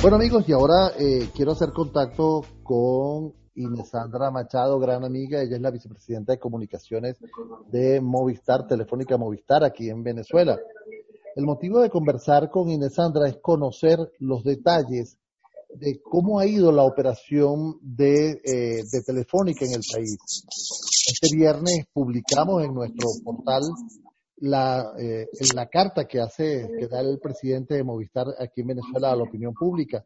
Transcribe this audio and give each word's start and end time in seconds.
Bueno 0.00 0.16
amigos, 0.16 0.48
y 0.48 0.52
ahora 0.52 0.92
eh, 0.96 1.28
quiero 1.34 1.52
hacer 1.52 1.70
contacto 1.70 2.42
con 2.62 3.34
Inesandra 3.56 4.30
Machado, 4.30 4.78
gran 4.78 5.04
amiga. 5.04 5.42
Ella 5.42 5.56
es 5.56 5.60
la 5.60 5.72
vicepresidenta 5.72 6.32
de 6.32 6.38
comunicaciones 6.38 7.16
de 7.66 8.00
Movistar, 8.00 8.66
Telefónica 8.68 9.16
Movistar, 9.16 9.64
aquí 9.64 9.90
en 9.90 10.04
Venezuela. 10.04 10.56
El 11.34 11.44
motivo 11.44 11.80
de 11.80 11.90
conversar 11.90 12.48
con 12.48 12.70
Inesandra 12.70 13.28
es 13.28 13.38
conocer 13.42 13.98
los 14.20 14.44
detalles 14.44 15.18
de 15.74 16.00
cómo 16.00 16.38
ha 16.38 16.46
ido 16.46 16.70
la 16.70 16.84
operación 16.84 17.78
de, 17.82 18.40
eh, 18.44 18.84
de 18.90 19.02
Telefónica 19.04 19.64
en 19.64 19.72
el 19.72 19.82
país. 19.92 20.16
Este 21.12 21.36
viernes 21.36 21.86
publicamos 21.92 22.62
en 22.64 22.72
nuestro 22.72 23.08
portal 23.24 23.62
la, 24.40 24.92
eh, 24.98 25.26
la 25.54 25.66
carta 25.66 26.06
que 26.06 26.20
hace, 26.20 26.68
que 26.78 26.88
da 26.88 27.00
el 27.00 27.18
presidente 27.18 27.74
de 27.74 27.84
Movistar 27.84 28.26
aquí 28.38 28.60
en 28.60 28.68
Venezuela 28.68 29.12
a 29.12 29.16
la 29.16 29.24
opinión 29.24 29.54
pública. 29.54 30.04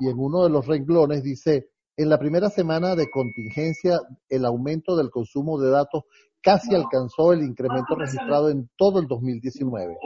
Y 0.00 0.08
en 0.08 0.18
uno 0.18 0.44
de 0.44 0.50
los 0.50 0.66
renglones 0.66 1.22
dice, 1.22 1.68
en 1.96 2.08
la 2.08 2.18
primera 2.18 2.50
semana 2.50 2.96
de 2.96 3.08
contingencia, 3.10 4.00
el 4.28 4.44
aumento 4.44 4.96
del 4.96 5.10
consumo 5.10 5.60
de 5.60 5.70
datos 5.70 6.02
casi 6.42 6.74
alcanzó 6.74 7.32
el 7.32 7.42
incremento 7.42 7.94
registrado 7.96 8.50
en 8.50 8.68
todo 8.76 9.00
el 9.00 9.06
2019. 9.06 9.96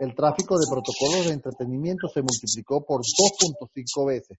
El 0.00 0.14
tráfico 0.14 0.58
de 0.58 0.66
protocolos 0.70 1.26
de 1.26 1.34
entretenimiento 1.34 2.08
se 2.08 2.22
multiplicó 2.22 2.84
por 2.84 3.00
2.5 3.00 4.06
veces. 4.06 4.38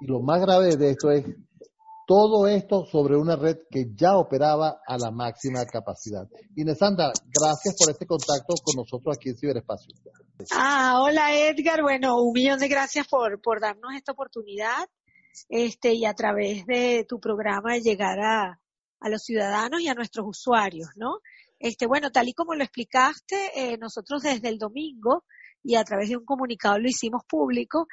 Y 0.00 0.06
lo 0.06 0.20
más 0.20 0.40
grave 0.40 0.76
de 0.76 0.90
esto 0.90 1.10
es 1.10 1.24
todo 2.06 2.46
esto 2.46 2.84
sobre 2.86 3.16
una 3.16 3.36
red 3.36 3.56
que 3.70 3.86
ya 3.94 4.16
operaba 4.16 4.80
a 4.86 4.98
la 4.98 5.10
máxima 5.10 5.64
capacidad. 5.64 6.26
Inesanda, 6.56 7.12
gracias 7.26 7.76
por 7.78 7.90
este 7.90 8.06
contacto 8.06 8.54
con 8.62 8.76
nosotros 8.76 9.16
aquí 9.16 9.30
en 9.30 9.36
Ciberespacio. 9.36 9.94
Ah, 10.52 11.00
hola 11.00 11.34
Edgar. 11.36 11.82
Bueno, 11.82 12.20
un 12.22 12.32
millón 12.32 12.58
de 12.58 12.68
gracias 12.68 13.06
por, 13.08 13.40
por 13.40 13.60
darnos 13.60 13.94
esta 13.94 14.12
oportunidad 14.12 14.88
este, 15.48 15.94
y 15.94 16.04
a 16.04 16.14
través 16.14 16.66
de 16.66 17.06
tu 17.08 17.20
programa 17.20 17.76
llegar 17.78 18.20
a, 18.20 18.60
a 19.00 19.08
los 19.08 19.22
ciudadanos 19.22 19.80
y 19.80 19.88
a 19.88 19.94
nuestros 19.94 20.26
usuarios, 20.26 20.88
¿no? 20.96 21.18
Este, 21.58 21.86
bueno, 21.86 22.10
tal 22.10 22.28
y 22.28 22.34
como 22.34 22.54
lo 22.54 22.62
explicaste, 22.62 23.50
eh, 23.54 23.78
nosotros 23.78 24.22
desde 24.22 24.48
el 24.48 24.58
domingo 24.58 25.24
y 25.62 25.76
a 25.76 25.84
través 25.84 26.10
de 26.10 26.16
un 26.16 26.24
comunicado 26.24 26.78
lo 26.78 26.88
hicimos 26.88 27.22
público, 27.26 27.86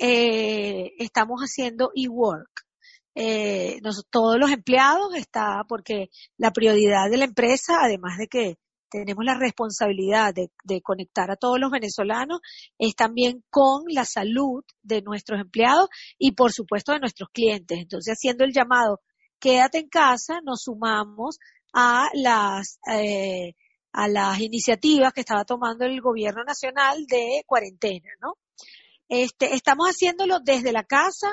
eh, 0.00 0.92
estamos 0.98 1.40
haciendo 1.40 1.90
e-work. 1.94 2.67
Eh, 3.14 3.80
todos 4.10 4.38
los 4.38 4.50
empleados 4.50 5.14
está 5.16 5.64
porque 5.68 6.08
la 6.36 6.52
prioridad 6.52 7.10
de 7.10 7.16
la 7.16 7.24
empresa, 7.24 7.78
además 7.82 8.16
de 8.18 8.28
que 8.28 8.58
tenemos 8.90 9.24
la 9.24 9.34
responsabilidad 9.34 10.32
de, 10.34 10.50
de, 10.64 10.80
conectar 10.80 11.30
a 11.30 11.36
todos 11.36 11.58
los 11.58 11.70
venezolanos, 11.70 12.40
es 12.78 12.94
también 12.94 13.44
con 13.50 13.82
la 13.88 14.04
salud 14.04 14.64
de 14.82 15.02
nuestros 15.02 15.40
empleados 15.40 15.88
y 16.18 16.32
por 16.32 16.52
supuesto 16.52 16.92
de 16.92 17.00
nuestros 17.00 17.28
clientes. 17.30 17.78
Entonces, 17.78 18.14
haciendo 18.14 18.44
el 18.44 18.52
llamado, 18.52 19.00
quédate 19.40 19.78
en 19.78 19.88
casa, 19.88 20.40
nos 20.42 20.62
sumamos 20.62 21.38
a 21.72 22.08
las, 22.14 22.78
eh, 22.90 23.54
a 23.92 24.08
las 24.08 24.40
iniciativas 24.40 25.12
que 25.12 25.20
estaba 25.20 25.44
tomando 25.44 25.84
el 25.84 26.00
gobierno 26.00 26.44
nacional 26.44 27.04
de 27.06 27.42
cuarentena, 27.46 28.10
¿no? 28.20 28.34
Este, 29.08 29.54
estamos 29.54 29.88
haciéndolo 29.88 30.40
desde 30.40 30.72
la 30.72 30.84
casa, 30.84 31.28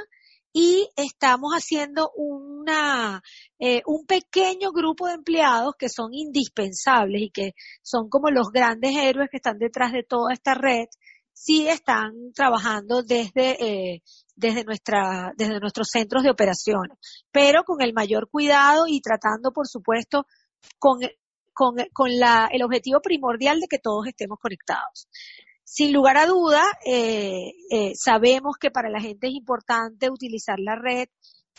y 0.58 0.89
estamos 0.95 1.52
haciendo 1.52 2.11
una, 2.16 3.22
eh, 3.59 3.81
un 3.86 4.06
pequeño 4.06 4.72
grupo 4.72 5.06
de 5.06 5.16
empleados 5.16 5.75
que 5.78 5.89
son 5.89 6.14
indispensables 6.14 7.23
y 7.23 7.30
que 7.30 7.56
son 7.81 8.08
como 8.08 8.30
los 8.30 8.52
grandes 8.53 8.95
héroes 8.95 9.28
que 9.30 9.36
están 9.36 9.58
detrás 9.58 9.92
de 9.92 10.03
toda 10.03 10.31
esta 10.31 10.53
red, 10.53 10.86
sí 11.34 11.67
están 11.67 12.31
trabajando 12.34 13.03
desde, 13.03 13.95
eh, 13.95 14.02
desde 14.38 14.64
nuestra, 14.64 15.34
desde 15.36 15.59
nuestros 15.59 15.89
centros 15.92 16.23
de 16.23 16.31
operaciones, 16.31 16.97
pero 17.34 17.66
con 17.66 17.81
el 17.81 17.91
mayor 17.91 18.30
cuidado 18.30 18.85
y 18.88 19.01
tratando, 19.01 19.51
por 19.51 19.68
supuesto, 19.68 20.25
con, 20.80 21.01
con, 21.51 21.75
con 21.91 22.18
la, 22.18 22.47
el 22.50 22.63
objetivo 22.63 23.01
primordial 23.01 23.59
de 23.59 23.68
que 23.68 23.80
todos 23.80 24.07
estemos 24.07 24.40
conectados. 24.40 25.09
Sin 25.68 25.92
lugar 25.94 26.16
a 26.18 26.28
duda, 26.28 26.62
eh, 26.86 27.52
eh, 27.72 27.94
sabemos 27.96 28.56
que 28.59 28.70
para 28.70 28.88
la 28.90 29.02
gente 29.02 29.28
es 29.28 29.34
importante 29.34 30.12
utilizar 30.12 30.59
la 30.59 30.76
red 30.76 31.08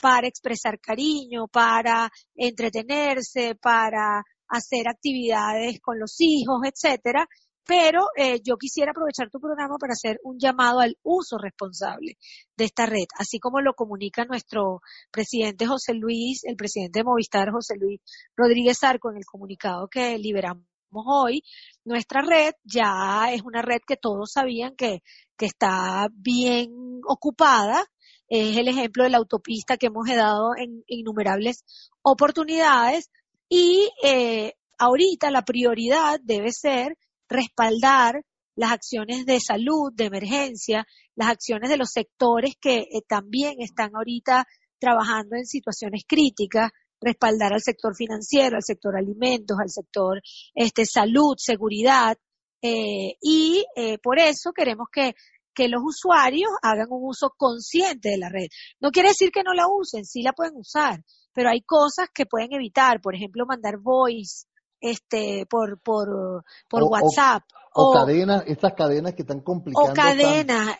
para 0.01 0.29
expresar 0.29 0.79
cariño, 0.81 1.49
para 1.49 2.11
entretenerse, 2.37 3.57
para 3.57 4.23
hacer 4.49 4.89
actividades 4.89 5.81
con 5.81 5.99
los 5.99 6.15
hijos, 6.21 6.61
etcétera. 6.65 7.27
Pero 7.65 8.07
eh, 8.17 8.41
yo 8.45 8.57
quisiera 8.57 8.93
aprovechar 8.93 9.29
tu 9.29 9.41
programa 9.41 9.77
para 9.77 9.95
hacer 9.95 10.21
un 10.23 10.39
llamado 10.39 10.79
al 10.79 10.97
uso 11.03 11.37
responsable 11.37 12.17
de 12.57 12.65
esta 12.65 12.87
red, 12.87 13.07
así 13.19 13.41
como 13.41 13.61
lo 13.61 13.75
comunica 13.75 14.25
nuestro 14.25 14.83
presidente 15.11 15.67
José 15.67 15.95
Luis, 15.95 16.45
el 16.45 16.55
presidente 16.55 17.01
de 17.01 17.05
Movistar, 17.05 17.51
José 17.51 17.75
Luis 17.77 18.01
Rodríguez 18.37 18.85
Arco, 18.85 19.11
en 19.11 19.17
el 19.17 19.25
comunicado 19.25 19.89
que 19.89 20.17
liberamos 20.17 20.65
hoy, 21.07 21.43
nuestra 21.85 22.23
red 22.23 22.55
ya 22.65 23.33
es 23.33 23.43
una 23.43 23.63
red 23.63 23.81
que 23.87 23.97
todos 23.97 24.33
sabían 24.33 24.77
que, 24.77 25.03
que 25.37 25.47
está 25.47 26.09
bien 26.13 27.01
ocupada. 27.07 27.85
Es 28.29 28.57
el 28.57 28.69
ejemplo 28.69 29.05
de 29.05 29.11
la 29.11 29.19
autopista 29.19 29.77
que 29.77 29.87
hemos 29.87 30.07
dado 30.09 30.57
en 30.57 30.83
innumerables 30.87 31.65
oportunidades 32.03 33.11
y 33.49 33.89
eh, 34.03 34.55
ahorita 34.79 35.31
la 35.31 35.43
prioridad 35.43 36.19
debe 36.23 36.53
ser 36.53 36.97
respaldar 37.29 38.25
las 38.57 38.73
acciones 38.73 39.27
de 39.27 39.39
salud, 39.41 39.93
de 39.95 40.07
emergencia, 40.07 40.87
las 41.15 41.29
acciones 41.29 41.71
de 41.71 41.77
los 41.77 41.91
sectores 41.91 42.55
que 42.61 42.79
eh, 42.79 43.03
también 43.07 43.61
están 43.61 43.95
ahorita 43.95 44.47
trabajando 44.79 45.37
en 45.37 45.47
situaciones 45.47 46.03
críticas, 46.07 46.71
respaldar 47.01 47.53
al 47.53 47.61
sector 47.61 47.95
financiero, 47.95 48.57
al 48.57 48.63
sector 48.63 48.97
alimentos, 48.97 49.57
al 49.61 49.71
sector 49.71 50.21
este, 50.55 50.85
salud, 50.85 51.35
seguridad, 51.39 52.17
eh, 52.63 53.17
y 53.21 53.65
eh, 53.77 53.99
por 53.99 54.19
eso 54.19 54.53
queremos 54.53 54.89
que, 54.93 55.15
que 55.55 55.69
los 55.69 55.83
usuarios 55.85 56.51
hagan 56.63 56.89
un 56.91 57.09
uso 57.09 57.33
consciente 57.37 58.11
de 58.11 58.19
la 58.19 58.29
red. 58.29 58.49
No 58.81 58.91
quiere 58.91 59.11
decir 59.11 59.31
que 59.31 59.43
no 59.43 59.53
la 59.55 59.67
usen, 59.69 60.05
sí 60.05 60.23
la 60.23 60.33
pueden 60.33 60.57
usar, 60.57 61.03
pero 61.33 61.51
hay 61.51 61.61
cosas 61.63 62.09
que 62.15 62.27
pueden 62.27 62.53
evitar, 62.53 63.01
por 63.01 63.15
ejemplo, 63.15 63.45
mandar 63.47 63.79
voice, 63.79 64.47
este, 64.81 65.47
por, 65.49 65.81
por, 65.81 66.45
por 66.69 66.83
WhatsApp. 66.85 67.43
O, 67.75 67.93
cadenas, 67.93 68.45
estas 68.47 68.75
cadenas 68.75 69.15
que 69.15 69.23
están 69.23 69.41
complicando. 69.41 69.93
O 69.93 69.95
cadenas, 69.95 70.77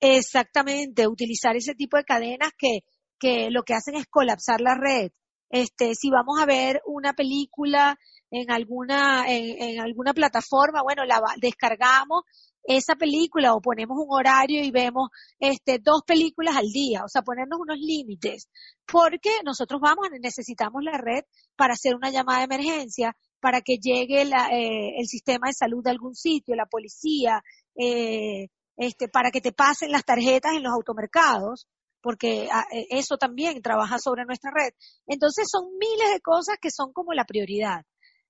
exactamente, 0.00 1.06
utilizar 1.06 1.56
ese 1.56 1.74
tipo 1.74 1.96
de 1.96 2.04
cadenas 2.04 2.50
que, 2.56 2.80
que 3.18 3.50
lo 3.50 3.62
que 3.62 3.74
hacen 3.74 3.96
es 3.96 4.06
colapsar 4.06 4.60
la 4.60 4.74
red. 4.74 5.10
Este, 5.50 5.94
si 5.94 6.10
vamos 6.10 6.40
a 6.40 6.46
ver 6.46 6.80
una 6.86 7.12
película 7.12 7.98
en 8.30 8.50
alguna, 8.50 9.24
en, 9.26 9.80
alguna 9.80 10.14
plataforma, 10.14 10.82
bueno, 10.82 11.04
la 11.04 11.20
descargamos 11.40 12.22
esa 12.62 12.94
película 12.94 13.54
o 13.54 13.60
ponemos 13.60 13.98
un 13.98 14.14
horario 14.14 14.62
y 14.62 14.70
vemos 14.70 15.08
este 15.40 15.78
dos 15.82 16.02
películas 16.06 16.56
al 16.56 16.68
día, 16.68 17.02
o 17.04 17.08
sea, 17.08 17.22
ponernos 17.22 17.58
unos 17.58 17.78
límites, 17.78 18.48
porque 18.86 19.30
nosotros 19.44 19.80
vamos, 19.80 20.08
necesitamos 20.20 20.82
la 20.84 20.98
red 20.98 21.24
para 21.56 21.74
hacer 21.74 21.96
una 21.96 22.10
llamada 22.10 22.40
de 22.40 22.44
emergencia, 22.44 23.16
para 23.40 23.62
que 23.62 23.78
llegue 23.78 24.24
la, 24.24 24.48
eh, 24.52 24.94
el 24.98 25.06
sistema 25.08 25.48
de 25.48 25.54
salud 25.54 25.82
de 25.82 25.90
algún 25.90 26.14
sitio, 26.14 26.54
la 26.54 26.66
policía, 26.66 27.42
eh, 27.74 28.48
este, 28.76 29.08
para 29.08 29.30
que 29.30 29.40
te 29.40 29.52
pasen 29.52 29.90
las 29.90 30.04
tarjetas 30.04 30.54
en 30.54 30.62
los 30.62 30.72
automercados, 30.72 31.66
porque 32.00 32.48
ah, 32.50 32.64
e, 32.72 32.86
eso 32.90 33.16
también 33.16 33.60
trabaja 33.62 33.98
sobre 33.98 34.24
nuestra 34.24 34.50
red. 34.54 34.72
Entonces 35.06 35.48
son 35.50 35.70
miles 35.78 36.12
de 36.12 36.20
cosas 36.20 36.56
que 36.60 36.70
son 36.70 36.92
como 36.92 37.12
la 37.12 37.24
prioridad. 37.24 37.84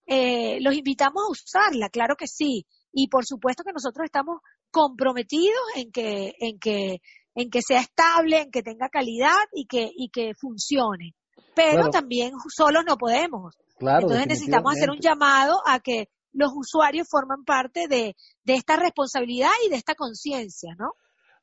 Eh, 0.07 0.59
los 0.61 0.75
invitamos 0.75 1.23
a 1.23 1.31
usarla, 1.31 1.89
claro 1.89 2.17
que 2.17 2.27
sí, 2.27 2.67
y 2.93 3.09
por 3.09 3.25
supuesto 3.25 3.63
que 3.63 3.73
nosotros 3.73 4.05
estamos 4.05 4.41
comprometidos 4.71 5.61
en 5.77 5.93
que, 5.93 6.35
en 6.41 6.59
que, 6.59 7.01
en 7.35 7.51
que 7.51 7.63
sea 7.63 7.81
estable, 7.81 8.43
en 8.43 8.51
que 8.51 8.63
tenga 8.63 8.89
calidad 8.89 9.39
y 9.53 9.67
que, 9.67 9.91
y 9.95 10.11
que 10.11 10.33
funcione. 10.35 11.15
Pero 11.55 11.91
también 11.91 12.33
solos 12.49 12.85
no 12.87 12.97
podemos. 12.97 13.55
Claro, 13.79 14.03
Entonces 14.03 14.27
necesitamos 14.27 14.73
hacer 14.73 14.91
un 14.91 15.01
llamado 15.01 15.61
a 15.67 15.81
que 15.81 16.09
los 16.33 16.53
usuarios 16.55 17.09
forman 17.11 17.45
parte 17.45 17.89
de, 17.89 18.15
de 18.45 18.55
esta 18.55 18.77
responsabilidad 18.77 19.51
y 19.67 19.71
de 19.71 19.77
esta 19.77 19.95
conciencia, 19.95 20.75
¿no? 20.79 20.93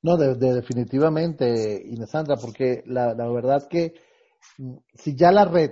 No, 0.08 0.16
de, 0.16 0.36
definitivamente, 0.36 1.84
Inesandra, 1.86 2.38
porque 2.38 2.82
la, 2.86 3.14
la 3.14 3.28
verdad 3.28 3.68
que 3.68 3.94
mm, 4.58 4.78
si 4.94 5.18
ya 5.18 5.34
la 5.34 5.44
red, 5.44 5.72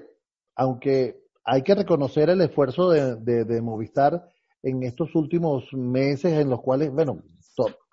aunque 0.58 1.24
hay 1.46 1.62
que 1.62 1.74
reconocer 1.74 2.30
el 2.30 2.42
esfuerzo 2.42 2.90
de, 2.90 3.46
de, 3.46 3.62
Movistar 3.62 4.28
en 4.62 4.84
estos 4.84 5.16
últimos 5.16 5.64
meses 5.72 6.34
en 6.34 6.50
los 6.50 6.60
cuales, 6.60 6.92
bueno, 6.92 7.22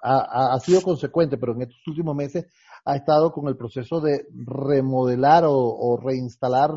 ha, 0.03 0.53
ha, 0.53 0.59
sido 0.59 0.83
consecuente, 0.83 1.39
pero 1.39 1.53
en 1.53 1.63
estos 1.63 1.87
últimos 1.87 2.17
meses 2.17 2.47
ha 2.85 2.97
estado 2.97 3.31
con 3.31 3.47
el 3.47 3.57
proceso 3.57 4.01
de 4.01 4.27
remodelar 4.35 5.45
o, 5.45 5.55
o 5.55 5.97
reinstalar 5.97 6.73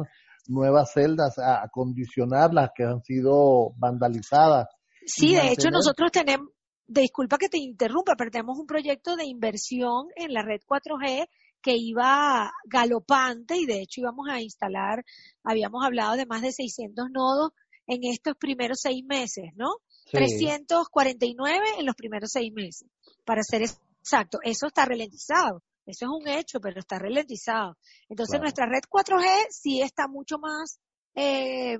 nuevas 0.47 0.91
celdas, 0.93 1.39
a 1.39 1.63
acondicionar 1.63 2.53
las 2.53 2.69
que 2.75 2.83
han 2.83 3.01
sido 3.01 3.71
vandalizadas. 3.77 4.67
Sí, 5.07 5.33
de 5.33 5.53
hecho 5.53 5.69
nosotros 5.71 6.11
tenemos, 6.11 6.49
disculpa 6.87 7.37
que 7.37 7.49
te 7.49 7.57
interrumpa, 7.57 8.15
pero 8.15 8.31
tenemos 8.31 8.57
un 8.59 8.67
proyecto 8.67 9.15
de 9.15 9.25
inversión 9.25 10.07
en 10.15 10.33
la 10.33 10.43
red 10.43 10.61
4G 10.67 11.27
que 11.61 11.75
iba 11.75 12.51
galopante 12.65 13.57
y 13.57 13.65
de 13.65 13.81
hecho 13.81 14.01
íbamos 14.01 14.27
a 14.29 14.39
instalar, 14.39 15.03
habíamos 15.43 15.83
hablado 15.83 16.15
de 16.15 16.27
más 16.27 16.41
de 16.41 16.51
600 16.51 17.09
nodos 17.11 17.51
en 17.87 18.03
estos 18.03 18.35
primeros 18.37 18.79
seis 18.81 19.03
meses, 19.03 19.45
¿no? 19.55 19.77
349 20.11 21.65
en 21.79 21.85
los 21.85 21.95
primeros 21.95 22.31
seis 22.31 22.51
meses, 22.53 22.87
para 23.23 23.41
ser 23.43 23.63
exacto. 23.63 24.39
Eso 24.43 24.67
está 24.67 24.85
ralentizado. 24.85 25.63
Eso 25.85 26.05
es 26.05 26.11
un 26.11 26.27
hecho, 26.27 26.59
pero 26.59 26.79
está 26.79 26.97
ralentizado. 26.97 27.77
Entonces 28.09 28.39
nuestra 28.39 28.65
red 28.65 28.81
4G 28.89 29.47
sí 29.49 29.81
está 29.81 30.07
mucho 30.07 30.37
más 30.39 30.79
eh, 31.13 31.77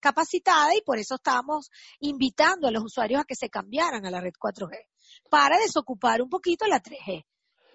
capacitada 0.00 0.74
y 0.74 0.82
por 0.82 0.98
eso 0.98 1.16
estamos 1.16 1.70
invitando 2.00 2.68
a 2.68 2.70
los 2.70 2.84
usuarios 2.84 3.20
a 3.20 3.24
que 3.24 3.34
se 3.34 3.48
cambiaran 3.48 4.04
a 4.06 4.10
la 4.10 4.20
red 4.20 4.32
4G 4.32 4.70
para 5.30 5.58
desocupar 5.58 6.22
un 6.22 6.28
poquito 6.28 6.66
la 6.66 6.82
3G. 6.82 7.24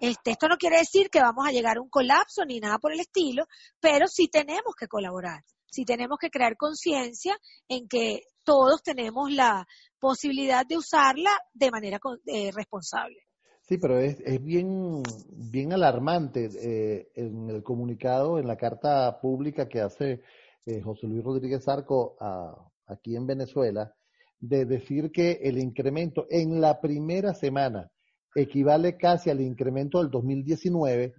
Este, 0.00 0.32
esto 0.32 0.48
no 0.48 0.56
quiere 0.56 0.78
decir 0.78 1.10
que 1.10 1.20
vamos 1.20 1.46
a 1.46 1.52
llegar 1.52 1.76
a 1.76 1.80
un 1.80 1.88
colapso 1.88 2.44
ni 2.44 2.58
nada 2.58 2.78
por 2.78 2.92
el 2.92 3.00
estilo, 3.00 3.46
pero 3.80 4.08
sí 4.08 4.28
tenemos 4.28 4.74
que 4.76 4.88
colaborar, 4.88 5.44
sí 5.70 5.84
tenemos 5.84 6.18
que 6.18 6.28
crear 6.28 6.56
conciencia 6.56 7.38
en 7.68 7.86
que 7.86 8.22
todos 8.42 8.82
tenemos 8.82 9.30
la 9.30 9.64
posibilidad 10.00 10.66
de 10.66 10.76
usarla 10.76 11.30
de 11.52 11.70
manera 11.70 12.00
eh, 12.26 12.50
responsable. 12.52 13.18
Sí, 13.60 13.78
pero 13.78 14.00
es, 14.00 14.18
es 14.24 14.42
bien, 14.42 15.02
bien 15.30 15.72
alarmante 15.72 16.50
eh, 16.60 17.12
en 17.14 17.48
el 17.48 17.62
comunicado, 17.62 18.40
en 18.40 18.48
la 18.48 18.56
carta 18.56 19.20
pública 19.20 19.68
que 19.68 19.80
hace 19.80 20.20
eh, 20.66 20.80
José 20.80 21.06
Luis 21.06 21.24
Rodríguez 21.24 21.66
Arco 21.68 22.16
aquí 22.86 23.16
en 23.16 23.26
Venezuela, 23.26 23.94
de 24.38 24.64
decir 24.64 25.10
que 25.12 25.38
el 25.42 25.58
incremento 25.58 26.26
en 26.28 26.60
la 26.60 26.80
primera 26.80 27.32
semana 27.32 27.90
equivale 28.34 28.96
casi 28.96 29.30
al 29.30 29.40
incremento 29.40 29.98
del 29.98 30.10
2019, 30.10 31.14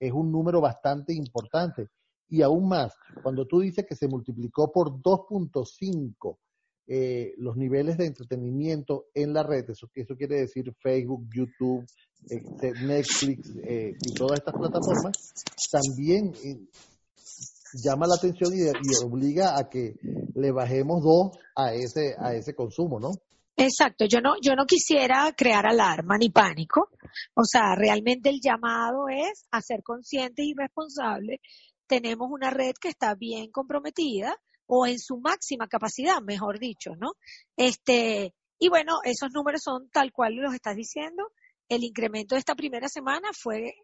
es 0.00 0.12
un 0.12 0.32
número 0.32 0.60
bastante 0.60 1.14
importante. 1.14 1.88
Y 2.28 2.42
aún 2.42 2.68
más, 2.68 2.94
cuando 3.22 3.46
tú 3.46 3.60
dices 3.60 3.84
que 3.86 3.94
se 3.94 4.08
multiplicó 4.08 4.72
por 4.72 4.90
2.5 5.00 6.38
eh, 6.86 7.32
los 7.38 7.56
niveles 7.56 7.96
de 7.96 8.06
entretenimiento 8.06 9.06
en 9.14 9.32
la 9.32 9.42
red, 9.42 9.70
eso, 9.70 9.88
eso 9.94 10.16
quiere 10.16 10.40
decir 10.40 10.74
Facebook, 10.82 11.26
YouTube, 11.34 11.86
eh, 12.30 12.72
Netflix 12.82 13.54
eh, 13.62 13.94
y 14.00 14.14
todas 14.14 14.40
estas 14.40 14.54
plataformas, 14.54 15.32
también 15.70 16.32
llama 17.82 18.06
la 18.06 18.14
atención 18.16 18.52
y, 18.54 19.04
obliga 19.04 19.58
a 19.58 19.68
que 19.68 19.94
le 20.34 20.52
bajemos 20.52 21.02
dos 21.02 21.38
a 21.56 21.72
ese, 21.74 22.14
a 22.18 22.34
ese 22.34 22.54
consumo, 22.54 23.00
¿no? 23.00 23.10
Exacto, 23.56 24.04
yo 24.06 24.20
no, 24.20 24.34
yo 24.42 24.56
no 24.56 24.66
quisiera 24.66 25.32
crear 25.36 25.64
alarma 25.66 26.18
ni 26.18 26.30
pánico. 26.30 26.88
O 27.34 27.44
sea, 27.44 27.76
realmente 27.76 28.28
el 28.28 28.40
llamado 28.42 29.08
es 29.08 29.46
a 29.52 29.60
ser 29.60 29.82
conscientes 29.82 30.44
y 30.44 30.54
responsables. 30.56 31.40
Tenemos 31.86 32.28
una 32.30 32.50
red 32.50 32.72
que 32.80 32.88
está 32.88 33.14
bien 33.14 33.52
comprometida 33.52 34.36
o 34.66 34.86
en 34.86 34.98
su 34.98 35.18
máxima 35.18 35.68
capacidad, 35.68 36.20
mejor 36.20 36.58
dicho, 36.58 36.96
¿no? 36.96 37.12
Este, 37.56 38.34
y 38.58 38.68
bueno, 38.68 38.98
esos 39.04 39.30
números 39.32 39.60
son 39.62 39.88
tal 39.90 40.12
cual 40.12 40.34
los 40.34 40.54
estás 40.54 40.74
diciendo. 40.74 41.22
El 41.68 41.84
incremento 41.84 42.34
de 42.34 42.40
esta 42.40 42.54
primera 42.54 42.88
semana 42.88 43.28
fue 43.32 43.74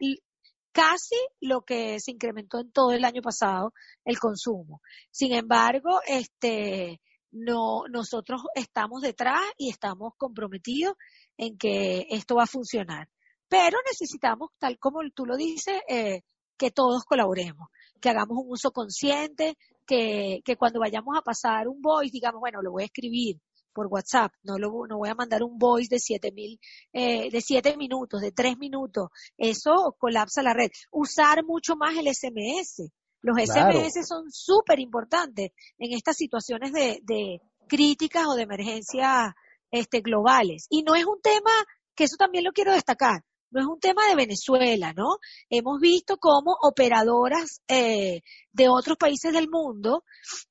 casi 0.73 1.17
lo 1.41 1.63
que 1.63 1.99
se 2.01 2.13
incrementó 2.13 2.61
en 2.61 2.71
todo 2.71 2.93
el 2.93 3.05
año 3.05 3.23
pasado 3.23 3.73
el 4.05 4.19
consumo. 4.19 4.81
Sin 5.11 5.33
embargo, 5.33 6.01
este, 6.07 7.01
no, 7.33 7.83
nosotros 7.91 8.43
estamos 8.55 9.03
detrás 9.03 9.41
y 9.57 9.71
estamos 9.71 10.13
comprometidos 10.17 10.95
en 11.37 11.57
que 11.57 12.07
esto 12.11 12.37
va 12.37 12.45
a 12.45 12.47
funcionar. 12.47 13.09
Pero 13.49 13.79
necesitamos, 13.87 14.51
tal 14.59 14.79
como 14.79 15.01
tú 15.15 15.27
lo 15.27 15.37
dices, 15.37 15.81
eh, 15.89 16.23
que 16.57 16.71
todos 16.71 17.05
colaboremos, 17.05 17.69
que 18.01 18.11
hagamos 18.11 18.39
un 18.39 18.53
uso 18.53 18.71
consciente, 18.71 19.57
que, 19.87 20.41
que 20.45 20.57
cuando 20.57 20.79
vayamos 20.79 21.17
a 21.17 21.23
pasar 21.23 21.67
un 21.69 21.81
voice, 21.81 22.13
digamos, 22.13 22.41
bueno, 22.41 22.63
lo 22.63 22.73
voy 22.73 22.83
a 22.83 22.87
escribir 22.87 23.41
por 23.73 23.87
WhatsApp, 23.87 24.33
no 24.43 24.59
lo 24.59 24.71
no 24.89 24.99
voy 24.99 25.09
a 25.09 25.15
mandar 25.15 25.43
un 25.43 25.59
voice 25.59 25.89
de 25.89 25.99
siete 25.99 26.33
mil, 26.33 26.59
eh, 26.93 27.31
de 27.31 27.41
siete 27.41 27.77
minutos, 27.77 28.21
de 28.21 28.33
tres 28.33 28.59
minutos, 28.59 29.09
eso 29.37 29.95
colapsa 29.99 30.43
la 30.43 30.55
red. 30.55 30.71
Usar 30.91 31.45
mucho 31.45 31.77
más 31.77 31.97
el 31.97 32.07
SMS, 32.13 32.91
los 33.23 33.37
SMS 33.37 34.07
son 34.07 34.31
súper 34.31 34.81
importantes 34.81 35.51
en 35.79 35.93
estas 35.93 36.17
situaciones 36.17 36.73
de, 36.73 37.01
de 37.03 37.41
críticas 37.69 38.27
o 38.27 38.35
de 38.35 38.43
emergencias 38.43 39.35
este, 39.71 40.01
globales. 40.01 40.67
Y 40.71 40.83
no 40.83 40.95
es 40.95 41.05
un 41.05 41.21
tema, 41.21 41.51
que 41.95 42.05
eso 42.05 42.17
también 42.17 42.45
lo 42.45 42.53
quiero 42.53 42.73
destacar, 42.73 43.23
no 43.51 43.61
es 43.61 43.67
un 43.67 43.81
tema 43.81 44.07
de 44.09 44.17
Venezuela, 44.17 44.93
¿no? 44.93 45.19
Hemos 45.49 45.81
visto 45.81 46.17
cómo 46.19 46.57
operadoras 46.63 47.63
eh, 47.69 48.23
de 48.53 48.69
otros 48.69 48.97
países 48.97 49.33
del 49.33 49.49
mundo 49.49 50.05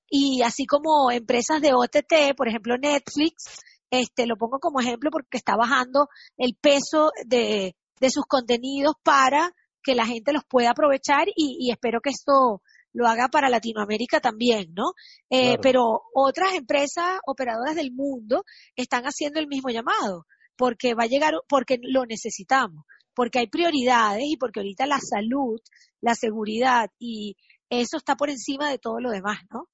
y 0.10 0.42
así 0.42 0.66
como 0.66 1.12
empresas 1.12 1.62
de 1.62 1.74
OTT, 1.74 2.36
por 2.36 2.48
ejemplo 2.48 2.78
Netflix, 2.78 3.60
este, 3.90 4.28
lo 4.28 4.38
pongo 4.38 4.60
como 4.60 4.80
ejemplo 4.80 5.10
porque 5.12 5.38
está 5.38 5.56
bajando 5.56 6.08
el 6.38 6.56
peso 6.56 7.12
de, 7.26 7.76
de 8.00 8.10
sus 8.10 8.26
contenidos 8.26 8.96
para 9.04 9.54
que 9.84 9.96
la 9.96 10.06
gente 10.06 10.34
los 10.34 10.44
pueda 10.46 10.72
aprovechar 10.72 11.28
y, 11.36 11.72
espero 11.72 12.02
que 12.02 12.10
esto 12.10 12.62
lo 12.92 13.08
haga 13.08 13.28
para 13.28 13.50
Latinoamérica 13.50 14.20
también, 14.20 14.74
¿no? 14.74 14.94
Eh, 15.30 15.58
pero 15.62 16.02
otras 16.14 16.54
empresas 16.54 17.20
operadoras 17.26 17.76
del 17.76 17.92
mundo 17.92 18.44
están 18.76 19.04
haciendo 19.04 19.40
el 19.40 19.48
mismo 19.48 19.70
llamado, 19.70 20.26
porque 20.60 20.94
va 20.94 21.04
a 21.04 21.08
llegar, 21.08 21.34
porque 21.48 21.80
lo 21.82 22.06
necesitamos, 22.06 22.84
porque 23.16 23.40
hay 23.40 23.48
prioridades 23.48 24.26
y 24.26 24.36
porque 24.36 24.60
ahorita 24.60 24.86
la 24.86 25.00
salud, 25.00 25.60
la 26.02 26.16
seguridad 26.16 26.92
y 27.00 27.38
eso 27.70 27.96
está 27.98 28.16
por 28.16 28.30
encima 28.30 28.70
de 28.70 28.78
todo 28.78 29.00
lo 29.00 29.10
demás, 29.10 29.38
¿no? 29.52 29.70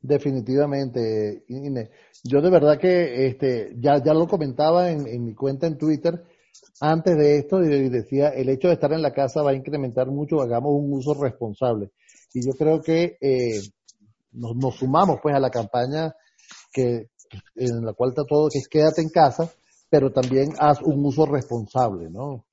Definitivamente, 0.00 1.44
Ine. 1.48 1.90
Yo 2.24 2.40
de 2.40 2.50
verdad 2.50 2.78
que 2.78 3.26
este, 3.26 3.74
ya, 3.76 4.02
ya 4.02 4.14
lo 4.14 4.26
comentaba 4.26 4.90
en, 4.90 5.06
en 5.06 5.24
mi 5.24 5.34
cuenta 5.34 5.66
en 5.66 5.76
Twitter, 5.76 6.24
antes 6.80 7.16
de 7.18 7.38
esto 7.38 7.62
y 7.62 7.90
decía, 7.90 8.30
el 8.30 8.48
hecho 8.48 8.68
de 8.68 8.74
estar 8.74 8.92
en 8.94 9.02
la 9.02 9.12
casa 9.12 9.42
va 9.42 9.50
a 9.50 9.54
incrementar 9.54 10.06
mucho, 10.06 10.40
hagamos 10.40 10.72
un 10.72 10.94
uso 10.94 11.12
responsable. 11.12 11.90
Y 12.32 12.46
yo 12.46 12.52
creo 12.52 12.80
que 12.80 13.18
eh, 13.20 13.60
nos, 14.32 14.76
sumamos 14.76 15.18
pues 15.22 15.34
a 15.34 15.40
la 15.40 15.50
campaña 15.50 16.14
que 16.72 17.10
en 17.56 17.84
la 17.84 17.92
cual 17.92 18.10
está 18.10 18.24
todo, 18.24 18.48
que 18.48 18.58
es 18.58 18.68
quédate 18.68 19.02
en 19.02 19.10
casa, 19.10 19.52
pero 19.90 20.12
también 20.12 20.52
haz 20.58 20.80
un 20.80 21.04
uso 21.04 21.26
responsable, 21.26 22.08
¿no? 22.08 22.46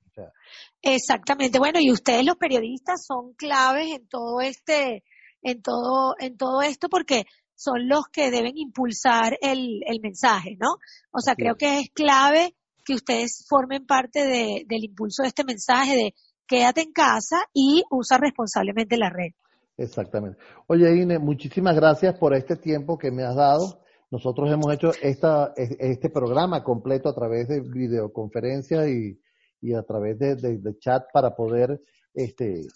Exactamente. 0.81 1.59
Bueno, 1.59 1.79
y 1.79 1.91
ustedes 1.91 2.25
los 2.25 2.37
periodistas 2.37 3.05
son 3.05 3.33
claves 3.33 3.87
en 3.93 4.07
todo 4.07 4.41
este, 4.41 5.03
en 5.41 5.61
todo, 5.61 6.15
en 6.19 6.37
todo 6.37 6.61
esto 6.61 6.89
porque 6.89 7.25
son 7.55 7.87
los 7.87 8.05
que 8.11 8.31
deben 8.31 8.57
impulsar 8.57 9.37
el, 9.41 9.81
el 9.85 9.99
mensaje, 10.01 10.57
¿no? 10.59 10.77
O 11.11 11.19
sea, 11.19 11.35
creo 11.35 11.55
que 11.55 11.79
es 11.79 11.89
clave 11.89 12.55
que 12.85 12.93
ustedes 12.93 13.45
formen 13.49 13.85
parte 13.85 14.25
de, 14.25 14.63
del 14.67 14.83
impulso 14.83 15.23
de 15.23 15.29
este 15.29 15.43
mensaje 15.43 15.95
de 15.95 16.13
quédate 16.47 16.81
en 16.81 16.93
casa 16.93 17.37
y 17.53 17.83
usa 17.91 18.17
responsablemente 18.17 18.97
la 18.97 19.09
red. 19.09 19.33
Exactamente. 19.77 20.39
Oye, 20.67 20.95
Ine, 20.95 21.19
muchísimas 21.19 21.75
gracias 21.75 22.17
por 22.17 22.33
este 22.33 22.55
tiempo 22.55 22.97
que 22.97 23.11
me 23.11 23.23
has 23.23 23.35
dado. 23.35 23.81
Nosotros 24.09 24.49
hemos 24.51 24.73
hecho 24.73 24.91
esta, 25.01 25.53
este 25.55 26.09
programa 26.09 26.63
completo 26.63 27.09
a 27.09 27.13
través 27.13 27.47
de 27.49 27.59
videoconferencia 27.61 28.87
y, 28.87 29.19
y 29.61 29.73
a 29.73 29.83
través 29.83 30.17
de, 30.17 30.35
de, 30.35 30.77
chat 30.79 31.03
para 31.11 31.35
poder 31.35 31.81
este, 32.13 32.67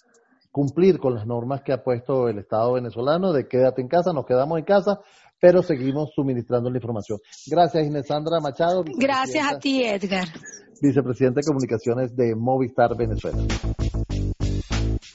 cumplir 0.51 0.99
con 0.99 1.15
las 1.15 1.25
normas 1.25 1.61
que 1.61 1.71
ha 1.71 1.83
puesto 1.83 2.27
el 2.27 2.39
Estado 2.39 2.73
venezolano 2.73 3.31
de 3.31 3.47
quédate 3.47 3.81
en 3.81 3.87
casa, 3.87 4.11
nos 4.11 4.25
quedamos 4.25 4.59
en 4.59 4.65
casa, 4.65 4.99
pero 5.39 5.63
seguimos 5.63 6.11
suministrando 6.13 6.69
la 6.69 6.77
información. 6.77 7.19
Gracias, 7.47 7.85
Inés 7.85 8.07
Sandra 8.07 8.39
Machado. 8.41 8.83
Gracias 8.97 9.51
a 9.51 9.57
ti, 9.57 9.83
Edgar. 9.83 10.27
Vicepresidente 10.81 11.41
de 11.41 11.47
Comunicaciones 11.47 12.15
de 12.15 12.35
Movistar 12.35 12.97
Venezuela. 12.97 13.41